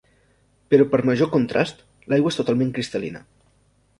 Però 0.73 0.87
per 0.93 0.99
major 1.09 1.29
contrast, 1.35 1.85
l'aigua 2.13 2.33
és 2.35 2.39
totalment 2.41 2.75
cristal·lina. 2.79 3.25